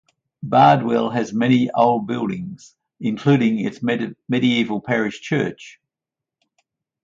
[0.41, 5.79] Bardwell has many old buildings including its medieval parish church.